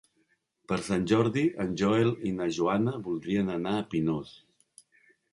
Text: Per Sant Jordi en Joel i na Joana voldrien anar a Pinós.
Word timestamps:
Per 0.69 0.77
Sant 0.85 1.03
Jordi 1.09 1.41
en 1.65 1.75
Joel 1.81 2.09
i 2.29 2.31
na 2.37 2.47
Joana 2.55 2.93
voldrien 3.09 3.51
anar 3.57 3.75
a 3.81 3.85
Pinós. 3.93 4.33